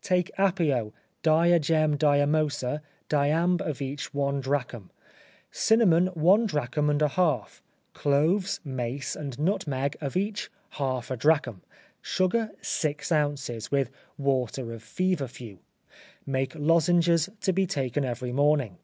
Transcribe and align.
Take 0.00 0.30
apeo, 0.38 0.94
diagem. 1.22 1.98
diamoser, 1.98 2.80
diamb. 3.10 3.60
of 3.60 3.82
each 3.82 4.14
one 4.14 4.40
drachm; 4.40 4.90
cinnamon, 5.50 6.06
one 6.14 6.46
drachm 6.46 6.88
and 6.88 7.02
a 7.02 7.08
half; 7.08 7.62
cloves, 7.92 8.58
mace 8.64 9.14
and 9.14 9.38
nutmeg, 9.38 9.98
of 10.00 10.16
each 10.16 10.50
half 10.70 11.10
a 11.10 11.16
drachm; 11.18 11.60
sugar 12.00 12.52
six 12.62 13.12
ounces, 13.12 13.70
with 13.70 13.90
water 14.16 14.72
of 14.72 14.82
feverfew; 14.82 15.58
make 16.24 16.54
lozenges, 16.54 17.28
to 17.42 17.52
be 17.52 17.66
taken 17.66 18.02
every 18.02 18.32
morning. 18.32 18.78